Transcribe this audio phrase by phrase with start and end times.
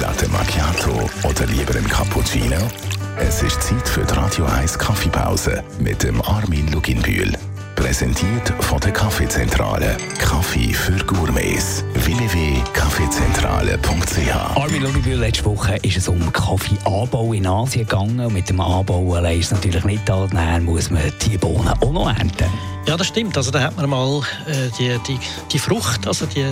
[0.00, 2.56] Latte Macchiato oder lieber ein Cappuccino?
[3.18, 7.32] Es ist Zeit für die Radio 1 Kaffeepause mit dem Armin Luginbühl.
[7.76, 9.96] Präsentiert von der Kaffeezentrale.
[10.18, 11.84] Kaffee für Gourmets.
[11.94, 18.18] www.kaffeezentrale.ch Armin Luginbühl, letzte Woche ist es um Kaffeeanbau in Asien gegangen.
[18.20, 20.26] Und mit dem Anbau allein ist es natürlich nicht da.
[20.26, 22.46] Dann muss man die Bohnen auch noch ernten.
[22.86, 23.36] Ja, das stimmt.
[23.36, 25.18] Also da hat man mal äh, die, die,
[25.52, 26.46] die Frucht, also die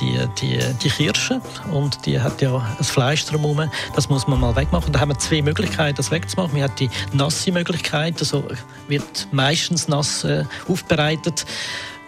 [0.00, 1.40] die, die, die Kirsche
[1.72, 3.70] und die hat ja ein Fleisch drumherum.
[3.94, 4.92] Das muss man mal wegmachen.
[4.92, 6.54] Da haben wir zwei Möglichkeiten, das wegzumachen.
[6.54, 8.44] Wir haben die nasse Möglichkeit, also
[8.88, 11.46] wird meistens nass äh, aufbereitet.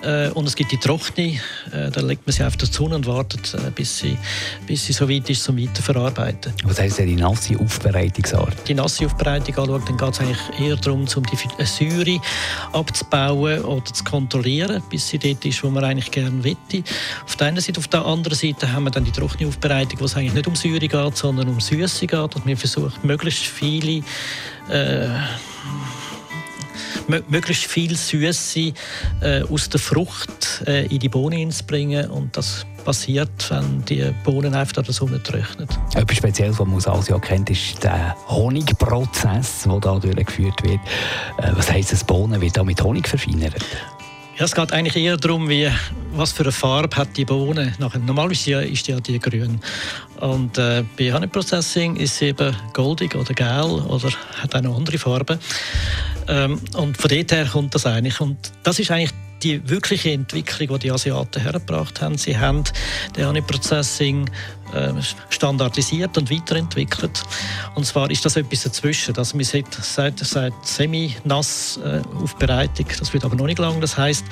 [0.02, 1.38] Äh, und es gibt die trockene,
[1.72, 4.16] äh, da legt man sie auf die Sonne und wartet, äh, bis, sie,
[4.66, 6.52] bis sie so weit ist zum Weiterverarbeiten.
[6.64, 8.56] Was heisst denn die nasse Aufbereitungsart?
[8.66, 12.20] Die nasse Aufbereitung anschaut, dann geht es eigentlich eher darum, um die Säure
[12.72, 16.82] abzubauen oder zu kontrollieren, bis sie dort ist, wo man eigentlich gerne wette.
[17.24, 20.04] Auf der einen Seite, auf der anderen Seite haben wir dann die trockene Aufbereitung, wo
[20.06, 22.36] es eigentlich nicht um Säure geht, sondern um Süße geht.
[22.36, 24.02] Und wir versuchen möglichst viele
[24.70, 25.08] äh,
[27.28, 28.72] möglichst viel Süße
[29.20, 34.10] äh, aus der Frucht äh, in die Bohnen zu bringen und das passiert, wenn die
[34.24, 35.68] Bohnen einfach an der Sonne trocknen.
[35.94, 40.80] Etwas Spezielles, was man aus Asien kennt, ist der Honigprozess, der hier durchgeführt wird.
[41.38, 43.54] Äh, was heisst das, Bohnen wird da mit Honig verfeinert?
[44.40, 45.70] Ja, es geht eigentlich eher darum, wie,
[46.12, 47.74] was für eine Farbe hat die Bohne.
[47.78, 49.60] Normalerweise ist die ja die grün.
[50.18, 54.08] Und äh, bei Honey Processing ist sie eben goldig oder gelb oder
[54.42, 55.38] hat auch noch andere Farben.
[56.30, 58.20] Ähm, und von dort her kommt das eigentlich.
[58.20, 62.16] Und das ist eigentlich die wirkliche Entwicklung, die die Asiaten hergebracht haben.
[62.18, 62.62] Sie haben
[63.16, 64.28] den Honey Processing
[64.74, 64.92] äh,
[65.30, 67.22] standardisiert und weiterentwickelt.
[67.74, 69.16] Und zwar ist das etwas dazwischen.
[69.16, 73.80] Also seit, seit, seit semi-nass äh, Aufbereitung, das wird aber noch nicht lang.
[73.80, 74.24] Das heißt,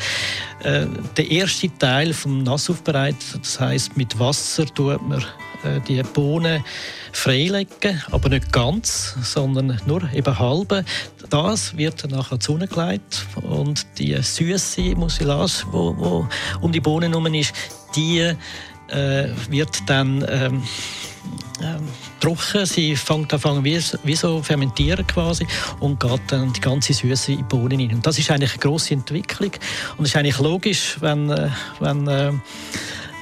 [0.62, 0.86] äh,
[1.16, 5.24] der erste Teil vom Nassaufbereitung, das heißt mit Wasser tut man
[5.86, 6.64] die Bohnen
[7.12, 10.84] freilegen, aber nicht ganz, sondern nur eben halbe.
[11.30, 16.28] Das wird nachher zu gelegt und die süße Mucilage, wo, wo
[16.60, 17.52] um die Bohnen herum ist,
[17.96, 18.20] die
[18.88, 20.62] äh, wird dann ähm,
[21.62, 21.88] ähm,
[22.20, 22.66] trocken.
[22.66, 25.46] Sie fängt an wie, wie so fermentieren quasi
[25.80, 27.94] und geht dann die ganze Süße in die Bohnen rein.
[27.96, 29.52] Und das ist eigentlich eine grosse Entwicklung
[29.96, 32.32] und es ist eigentlich logisch, wenn, äh, wenn äh,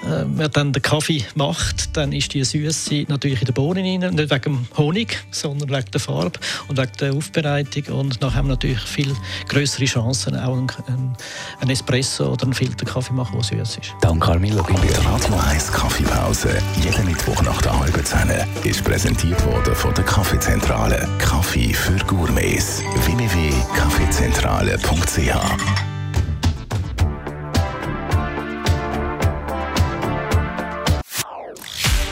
[0.06, 4.14] äh, wer dann den Kaffee macht, dann ist die Süße natürlich in den Bohnen rein,
[4.14, 7.98] nicht wegen dem Honig, sondern wegen der Farbe und wegen der Aufbereitung.
[7.98, 9.12] Und dann haben wir natürlich viel
[9.48, 10.70] größere Chancen, auch einen,
[11.60, 13.94] einen Espresso oder einen Filterkaffee machen, der süß ist.
[14.00, 14.64] Danke, Carmelo.
[14.68, 14.74] Die
[15.06, 18.30] Radio 1 Kaffeepause, jeden Mittwoch nach der halben Zehn,
[18.64, 21.08] ist präsentiert worden von der Kaffeezentrale.
[21.18, 22.82] Kaffee für Gourmets.
[23.06, 25.85] www.kaffeezentrale.ch